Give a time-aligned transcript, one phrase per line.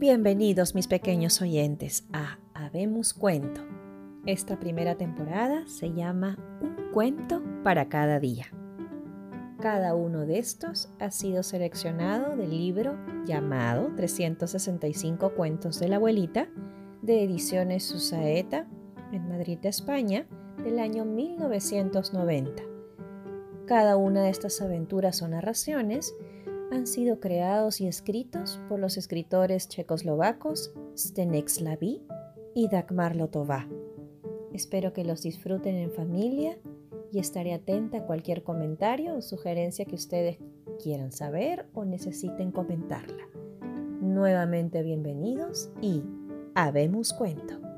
[0.00, 3.60] Bienvenidos mis pequeños oyentes a Habemos Cuento.
[4.24, 8.46] Esta primera temporada se llama Un cuento para cada día.
[9.60, 12.96] Cada uno de estos ha sido seleccionado del libro
[13.26, 16.48] llamado 365 cuentos de la abuelita
[17.02, 18.66] de Ediciones Susaeta
[19.12, 20.26] en Madrid, España,
[20.64, 22.62] del año 1990.
[23.66, 26.14] Cada una de estas aventuras o narraciones
[26.70, 32.02] han sido creados y escritos por los escritores checoslovacos Stenek Slaví
[32.54, 33.68] y Dagmar Lotová.
[34.52, 36.58] Espero que los disfruten en familia
[37.12, 40.38] y estaré atenta a cualquier comentario o sugerencia que ustedes
[40.82, 43.24] quieran saber o necesiten comentarla.
[44.00, 46.02] Nuevamente bienvenidos y
[46.54, 47.69] habemos cuento.